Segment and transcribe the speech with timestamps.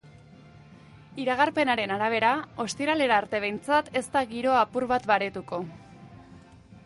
[1.23, 2.31] Iragarpenaren arabera,
[2.63, 5.61] ostiralera arte behintzat ez da giroa apur bat baretuko.